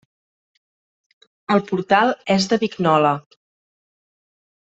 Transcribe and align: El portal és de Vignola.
El 1.55 1.61
portal 1.71 2.15
és 2.37 2.49
de 2.53 2.59
Vignola. 2.65 3.11